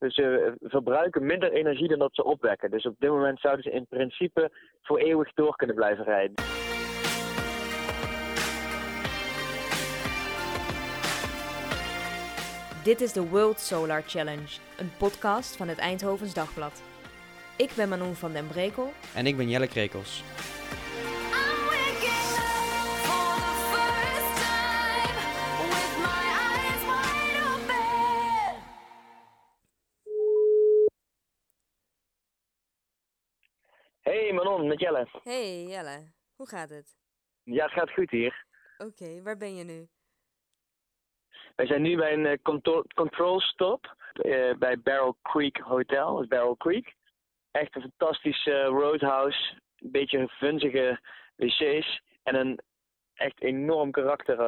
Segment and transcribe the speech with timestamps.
[0.00, 2.70] Dus ze verbruiken minder energie dan dat ze opwekken.
[2.70, 4.50] Dus op dit moment zouden ze in principe
[4.82, 6.34] voor eeuwig door kunnen blijven rijden.
[12.84, 16.82] Dit is de World Solar Challenge, een podcast van het Eindhovens Dagblad.
[17.56, 18.92] Ik ben Manon van den Brekel.
[19.14, 20.22] En ik ben Jelle Krekels.
[34.10, 35.08] Hey Manon, met Jelle.
[35.22, 36.98] Hey Jelle, hoe gaat het?
[37.42, 38.44] Ja, het gaat goed hier.
[38.78, 39.88] Oké, waar ben je nu?
[41.56, 46.26] Wij zijn nu bij een eh, control, control stop eh, bij Barrel Creek Hotel, dus
[46.26, 46.94] Barrel Creek.
[47.50, 51.00] Echt een fantastische roadhouse, een beetje vunzige
[51.36, 52.60] wc's en een
[53.20, 54.38] echt enorm karakter,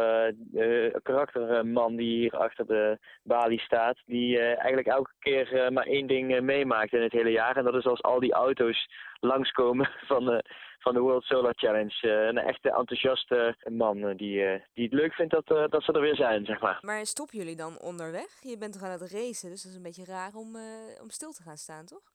[0.54, 3.98] eh, karakterman die hier achter de balie staat.
[4.06, 7.56] Die eh, eigenlijk elke keer maar één ding meemaakt in het hele jaar.
[7.56, 8.88] En dat is als al die auto's
[9.20, 10.44] langskomen van de,
[10.78, 12.08] van de World Solar Challenge.
[12.08, 16.44] Een echte enthousiaste man die, die het leuk vindt dat, dat ze er weer zijn,
[16.44, 16.78] zeg maar.
[16.80, 18.40] Maar stoppen jullie dan onderweg?
[18.40, 20.56] Je bent toch aan het racen, dus dat is een beetje raar om,
[21.02, 22.10] om stil te gaan staan, toch?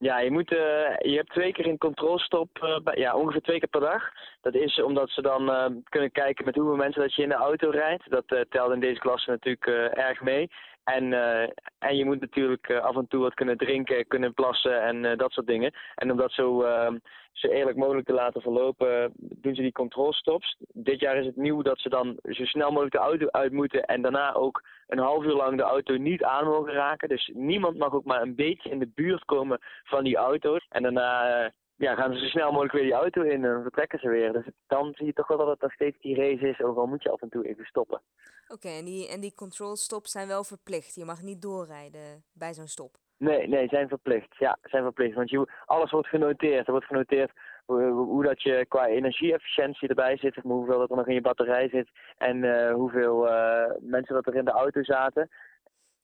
[0.00, 3.58] Ja, je, moet, eh, je hebt twee keer een controlstop, eh, bij- ja, ongeveer twee
[3.58, 4.02] keer per dag.
[4.40, 7.34] Dat is omdat ze dan eh, kunnen kijken met hoeveel mensen dat je in de
[7.34, 8.10] auto rijdt.
[8.10, 10.50] Dat telt in deze klasse natuurlijk erg mee.
[10.94, 14.82] En, eh, en je moet natuurlijk eh, af en toe wat kunnen drinken, kunnen plassen
[14.82, 15.72] en eh, dat soort dingen.
[15.94, 16.92] En om dat zo, eh,
[17.32, 20.56] zo eerlijk mogelijk te laten verlopen, doen ze die controlstops.
[20.72, 23.84] Dit jaar is het nieuw dat ze dan zo snel mogelijk de auto uit moeten
[23.84, 27.08] en daarna ook een half uur lang de auto niet aan mogen raken.
[27.08, 30.66] Dus niemand mag ook maar een beetje in de buurt komen van die auto's.
[30.68, 34.08] En daarna ja, gaan ze zo snel mogelijk weer die auto in en vertrekken ze
[34.08, 34.32] weer.
[34.32, 36.86] Dus dan zie je toch wel dat het nog steeds die race is, ook al
[36.86, 38.00] moet je af en toe even stoppen.
[38.48, 40.94] Oké, en, die, en die control stops zijn wel verplicht.
[40.94, 42.96] Je mag niet doorrijden bij zo'n stop.
[43.16, 44.36] Nee, nee, zijn verplicht.
[44.38, 45.14] Ja, zijn verplicht.
[45.14, 46.66] Want je, alles wordt genoteerd.
[46.66, 47.32] Er wordt genoteerd
[47.66, 51.68] hoe, hoe dat je qua energie-efficiëntie erbij zit, hoeveel dat er nog in je batterij
[51.68, 55.30] zit en eh, hoeveel eh, mensen dat er in de auto zaten.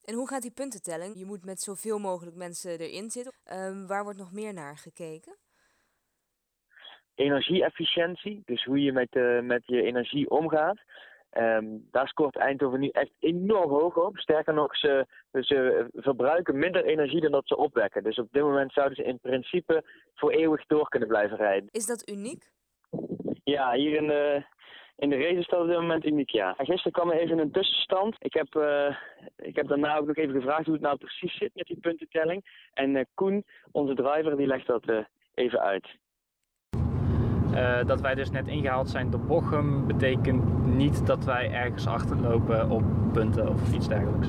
[0.04, 1.18] En hoe gaat die puntentelling?
[1.18, 3.32] Je moet met zoveel mogelijk mensen erin zitten.
[3.44, 5.36] Ehm, waar wordt nog meer naar gekeken?
[7.14, 10.78] Energie-efficiëntie, dus hoe je met, eh, met je energie omgaat.
[11.34, 14.16] Ehm, daar scoort Eindhoven nu echt enorm hoog op.
[14.16, 18.02] Sterker nog, ze, ze verbruiken minder energie dan dat ze opwekken.
[18.02, 21.68] Dus op dit moment zouden ze in principe voor eeuwig door kunnen blijven rijden.
[21.70, 22.50] Is dat uniek?
[23.44, 24.44] Ja, hier in de,
[24.96, 26.54] in de race is dat op dit moment uniek, ja.
[26.56, 28.16] En Gisteren kwam er even een tussenstand.
[28.18, 28.96] Ik heb, eh,
[29.36, 32.68] ik heb daarna ook nog even gevraagd hoe het nou precies zit met die puntentelling.
[32.72, 34.84] En eh, Koen, onze driver, die legt dat
[35.34, 35.88] even uit.
[37.54, 42.70] Eh, dat wij dus net ingehaald zijn door Bochum betekent niet dat wij ergens achterlopen
[42.70, 42.82] op
[43.12, 44.28] punten of iets dergelijks.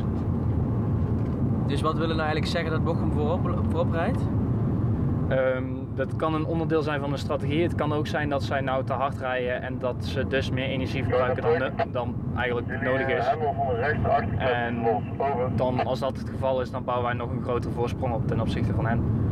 [1.68, 4.20] Dus wat willen nou eigenlijk zeggen dat Bochum voorop, voorop rijdt?
[5.28, 5.64] Ehm,
[5.96, 7.64] dat kan een onderdeel zijn van de strategie.
[7.64, 10.68] Het kan ook zijn dat zij nou te hard rijden en dat ze dus meer
[10.68, 13.26] energie verbruiken dan, dan eigenlijk nodig is.
[14.38, 14.76] En
[15.56, 18.40] dan, als dat het geval is, dan bouwen wij nog een grotere voorsprong op ten
[18.40, 19.25] opzichte van hen.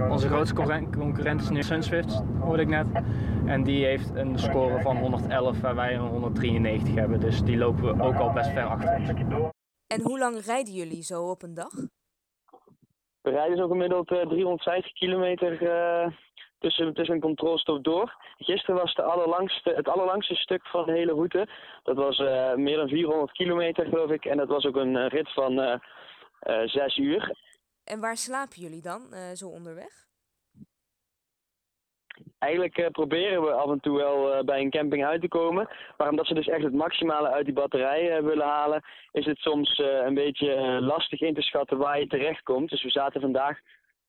[0.00, 0.54] Onze grootste
[0.98, 2.86] concurrent- is nu Sunswift, hoorde ik net.
[3.46, 7.20] En die heeft een score van 111 waar wij een 193 hebben.
[7.20, 8.90] Dus die lopen we ook al best ver achter.
[9.86, 11.72] En hoe lang rijden jullie zo op een dag?
[13.20, 16.12] We rijden zo gemiddeld eh, 350 kilometer eh,
[16.58, 18.14] tussen, tussen een controlstop door.
[18.38, 21.48] Gisteren was de allerlangste, het allerlangste stuk van de hele route.
[21.82, 24.24] Dat was eh, meer dan 400 kilometer, geloof ik.
[24.24, 25.78] En dat was ook een eh, rit van eh
[26.40, 27.36] eh, zes uur.
[27.86, 30.04] En waar slapen jullie dan eh, zo onderweg?
[32.38, 35.68] Eigenlijk eh, proberen we af en toe wel eh, bij een camping uit te komen.
[35.96, 39.78] Maar omdat ze dus echt het maximale uit die batterij willen halen, is het soms
[39.78, 42.70] een beetje lastig in te schatten waar je terechtkomt.
[42.70, 43.58] Dus we zaten vandaag,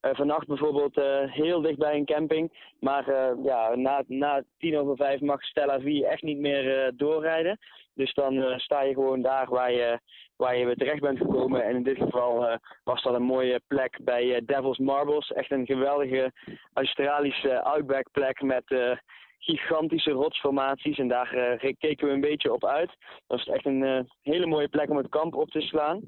[0.02, 0.96] vannacht bijvoorbeeld,
[1.32, 2.74] heel dicht bij een camping.
[2.80, 7.59] Maar ja, na, na tien over vijf mag Stella 4 echt niet meer doorrijden.
[7.97, 10.00] Dus dan eh, sta je gewoon daar waar je,
[10.35, 11.63] waar je terecht bent gekomen.
[11.63, 15.32] En in dit geval eh, was dat een mooie plek bij eh, Devil's Marbles.
[15.32, 16.32] Echt een geweldige
[16.73, 18.97] Australische outback plek met
[19.40, 20.97] gigantische rotsformaties.
[20.97, 22.91] En daar keken we een beetje op uit.
[23.28, 26.02] Dat is echt een hele mooie plek om het kamp op te slaan.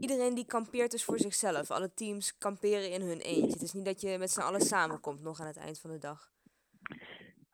[0.00, 1.70] Iedereen die kampeert dus voor zichzelf.
[1.70, 3.52] Alle teams kamperen in hun eentje.
[3.52, 5.98] Het is niet dat je met z'n allen samenkomt nog aan het eind van de
[5.98, 6.30] dag.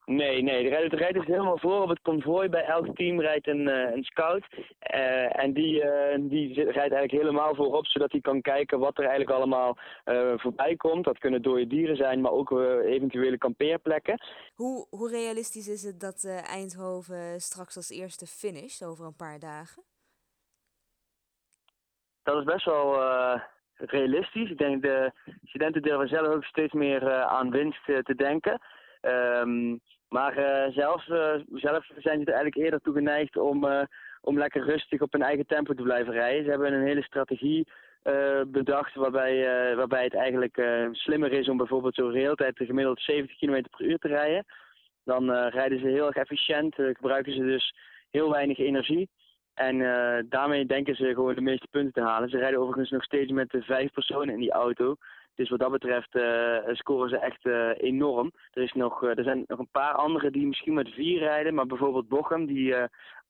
[0.09, 0.69] Nee, nee.
[0.69, 2.49] Rijdt, er rijdt dus helemaal voor op het konvooi.
[2.49, 4.47] Bij elk team rijdt een, eh, een scout.
[4.79, 9.05] Eh, en die, eh, die rijdt eigenlijk helemaal voorop, zodat hij kan kijken wat er
[9.05, 9.79] eigenlijk allemaal
[10.37, 11.05] voorbij komt.
[11.05, 12.51] Dat kunnen dode dieren zijn, maar ook
[12.85, 14.21] eventuele kampeerplekken.
[14.55, 19.83] Hoe, hoe realistisch is het dat Eindhoven straks als eerste finisht over een paar dagen?
[22.23, 23.01] Dat is best wel,
[23.75, 24.51] realistisch.
[24.51, 25.13] Ik denk de
[25.45, 28.61] studenten durven zelf ook steeds meer aan winst te denken.
[29.01, 29.77] Ehm,
[30.09, 33.83] maar eh, zelf, eh, zelf zijn ze er eigenlijk eerder toe geneigd om, eh,
[34.21, 36.45] om lekker rustig op hun eigen tempo te blijven rijden.
[36.45, 37.67] Ze hebben een hele strategie
[38.47, 40.63] bedacht waarbij, waarbij het eigenlijk
[40.93, 44.45] slimmer is om bijvoorbeeld zo railtijd gemiddeld 70 km per uur te rijden.
[45.05, 47.75] Dan rijden ze heel erg efficiënt, gebruiken ze dus
[48.11, 49.09] heel weinig energie.
[49.55, 49.79] En
[50.29, 52.29] daarmee denken ze gewoon de meeste punten te halen.
[52.29, 54.97] Ze rijden overigens nog steeds met de vijf personen in die auto.
[55.39, 58.33] Dus wat dat betreft eh, scoren ze echt eh, enorm.
[58.53, 61.55] Er, is nog, eh, er zijn nog een paar anderen die misschien met vier rijden.
[61.55, 62.75] Maar bijvoorbeeld Bochum, die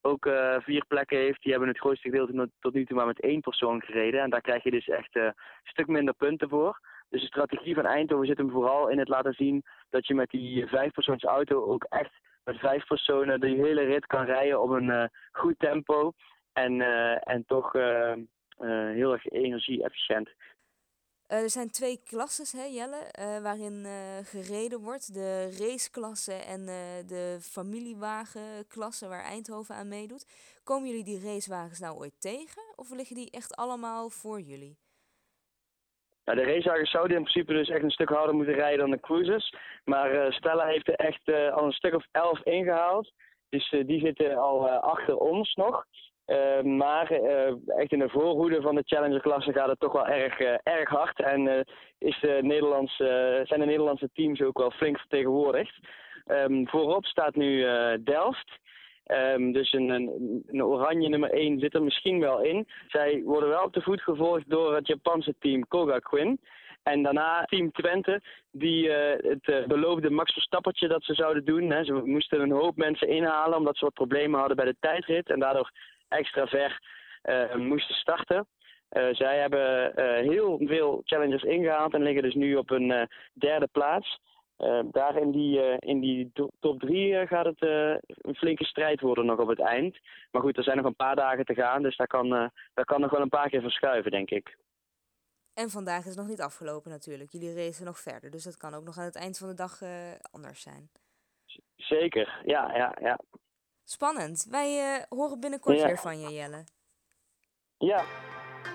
[0.01, 0.29] ook
[0.59, 3.81] vier plekken heeft, die hebben het grootste gedeelte tot nu toe maar met één persoon
[3.81, 4.21] gereden.
[4.21, 5.33] En daar krijg je dus echt een
[5.63, 6.79] stuk minder punten voor.
[7.09, 10.29] Dus de strategie van Eindhoven zit hem vooral in het laten zien dat je met
[10.29, 12.11] die vijfpersoons auto ook echt
[12.43, 16.11] met vijf personen de hele rit kan rijden op een goed tempo.
[16.53, 16.81] En,
[17.23, 17.71] en toch
[18.57, 20.29] heel erg energie-efficiënt.
[21.29, 25.13] Eh, er zijn twee klasses, hè, Jelle, eh, waarin eh, gereden wordt.
[25.13, 26.65] De raceklasse en
[27.07, 30.25] de familiewagenklasse waar Eindhoven aan meedoet.
[30.63, 32.61] Komen jullie die racewagens nou ooit tegen?
[32.75, 34.77] Of liggen die echt allemaal voor jullie?
[36.23, 38.99] Ja, de racewagens zouden in principe dus echt een stuk harder moeten rijden dan de
[38.99, 39.55] cruisers.
[39.85, 43.11] Maar Stella heeft er echt al een stuk of elf ingehaald.
[43.49, 45.85] Dus die zitten al achter ons nog.
[46.29, 50.39] Eh, maar eh, echt in de voorhoede van de Challenger-klasse gaat het toch wel erg,
[50.39, 51.21] eh, erg hard.
[51.21, 51.65] En
[51.97, 55.79] is de Nederlandse, zijn de Nederlandse teams ook wel flink vertegenwoordigd.
[56.25, 57.65] Ehm, voorop staat nu
[58.03, 58.57] Delft.
[59.05, 62.67] Ehm, dus een, een, een oranje nummer 1 zit er misschien wel in.
[62.87, 66.39] Zij worden wel op de voet gevolgd door het Japanse team Kogakuin.
[66.83, 68.21] En daarna team Twente,
[68.51, 71.71] die het beloofde Max Verstappertje dat ze zouden doen.
[71.71, 71.83] Hè.
[71.83, 75.29] Ze moesten een hoop mensen inhalen omdat ze wat problemen hadden bij de tijdrit.
[75.29, 75.71] En daardoor
[76.09, 76.79] extra ver
[77.21, 78.47] eh, moesten starten.
[78.89, 83.67] Eh, zij hebben eh, heel veel challengers ingehaald en liggen dus nu op een derde
[83.71, 84.19] plaats.
[84.91, 89.47] Daar in die, in die top drie gaat het een flinke strijd worden nog op
[89.47, 89.99] het eind.
[90.31, 92.29] Maar goed, er zijn nog een paar dagen te gaan, dus daar kan,
[92.73, 94.57] daar kan nog wel een paar keer verschuiven, denk ik.
[95.53, 97.31] En vandaag is het nog niet afgelopen natuurlijk.
[97.31, 99.79] Jullie racen nog verder, dus dat kan ook nog aan het eind van de dag
[100.31, 100.89] anders zijn.
[101.75, 103.19] Zeker, ja, ja, ja.
[103.91, 104.45] Spannend.
[104.49, 105.85] Wij eh, horen binnenkort Ja.
[105.85, 106.63] weer van je, Jelle.
[107.77, 108.03] Ja.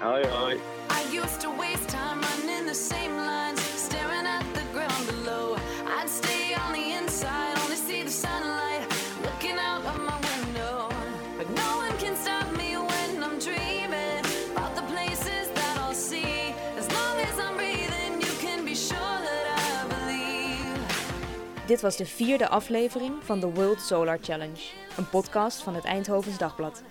[0.00, 0.55] Hoi, hoi.
[0.90, 5.56] I used to waste time running the same lines, staring at the ground below.
[6.00, 8.87] I'd stay on the inside, only see the sunlight,
[9.22, 10.88] looking out of my window.
[11.37, 16.55] But no one can stop me when I'm dreaming about the places that I'll see.
[16.78, 21.66] As long as I'm breathing, you can be sure that I believe.
[21.66, 24.61] Dit was de vierde aflevering van de World Solar Challenge,
[24.96, 26.82] een podcast van het Eindhovens Dagblad.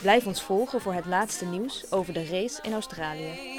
[0.00, 3.54] Blijf ons volgen voor het laatste nieuws over de race in Australië.